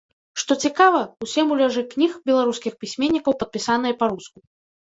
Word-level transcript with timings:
Што 0.43 0.53
цікава, 0.67 1.01
усе 1.25 1.41
муляжы 1.49 1.83
кніг 1.93 2.17
беларускіх 2.31 2.73
пісьменнікаў 2.85 3.39
падпісаныя 3.45 3.93
па-руску. 4.01 4.37